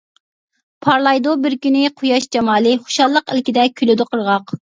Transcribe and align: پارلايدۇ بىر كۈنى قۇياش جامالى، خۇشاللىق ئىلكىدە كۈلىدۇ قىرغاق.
پارلايدۇ 0.85 1.33
بىر 1.43 1.57
كۈنى 1.65 1.83
قۇياش 2.01 2.27
جامالى، 2.37 2.73
خۇشاللىق 2.87 3.35
ئىلكىدە 3.35 3.69
كۈلىدۇ 3.83 4.09
قىرغاق. 4.15 4.55